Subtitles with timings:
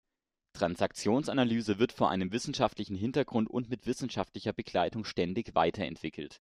[0.57, 6.29] Transaktionsanalyse wird vor einem wissenschaftlichen Hintergrund und mit wissenschaftlicher Begleitung ständig weiterentwickelt.